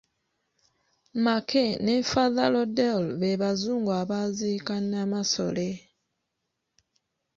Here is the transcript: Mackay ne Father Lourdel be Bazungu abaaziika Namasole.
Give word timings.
Mackay 1.23 1.69
ne 1.85 1.95
Father 2.11 2.47
Lourdel 2.53 3.03
be 3.19 3.29
Bazungu 3.41 3.91
abaaziika 4.01 4.75
Namasole. 4.91 5.69